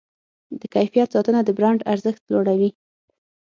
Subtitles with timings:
[0.59, 2.69] د کیفیت ساتنه د برانډ ارزښت لوړوي.